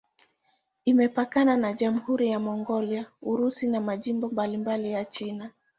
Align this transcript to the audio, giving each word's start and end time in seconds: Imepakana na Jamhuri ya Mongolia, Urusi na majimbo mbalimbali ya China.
Imepakana 0.85 1.57
na 1.57 1.73
Jamhuri 1.73 2.29
ya 2.29 2.39
Mongolia, 2.39 3.05
Urusi 3.21 3.67
na 3.67 3.81
majimbo 3.81 4.27
mbalimbali 4.29 4.91
ya 4.91 5.05
China. 5.05 5.51